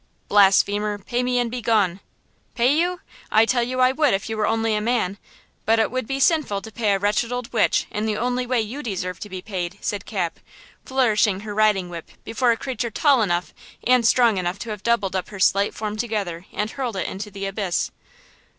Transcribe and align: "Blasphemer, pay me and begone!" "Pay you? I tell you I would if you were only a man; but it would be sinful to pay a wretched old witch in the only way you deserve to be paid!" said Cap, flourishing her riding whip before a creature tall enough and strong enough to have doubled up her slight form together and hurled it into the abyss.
"Blasphemer, 0.29 0.97
pay 0.97 1.21
me 1.21 1.37
and 1.37 1.51
begone!" 1.51 1.99
"Pay 2.55 2.75
you? 2.75 3.01
I 3.31 3.45
tell 3.45 3.61
you 3.61 3.81
I 3.81 3.91
would 3.91 4.15
if 4.15 4.29
you 4.29 4.35
were 4.35 4.47
only 4.47 4.73
a 4.73 4.81
man; 4.81 5.19
but 5.63 5.77
it 5.77 5.91
would 5.91 6.07
be 6.07 6.19
sinful 6.19 6.63
to 6.63 6.71
pay 6.71 6.93
a 6.93 6.97
wretched 6.97 7.31
old 7.31 7.53
witch 7.53 7.85
in 7.91 8.07
the 8.07 8.17
only 8.17 8.47
way 8.47 8.61
you 8.61 8.81
deserve 8.81 9.19
to 9.19 9.29
be 9.29 9.43
paid!" 9.43 9.77
said 9.79 10.07
Cap, 10.07 10.39
flourishing 10.83 11.41
her 11.41 11.53
riding 11.53 11.87
whip 11.87 12.09
before 12.23 12.51
a 12.51 12.57
creature 12.57 12.89
tall 12.89 13.21
enough 13.21 13.53
and 13.83 14.03
strong 14.07 14.39
enough 14.39 14.57
to 14.57 14.71
have 14.71 14.81
doubled 14.81 15.15
up 15.15 15.29
her 15.29 15.39
slight 15.39 15.75
form 15.75 15.97
together 15.97 16.47
and 16.51 16.71
hurled 16.71 16.95
it 16.95 17.05
into 17.07 17.29
the 17.29 17.45
abyss. 17.45 17.91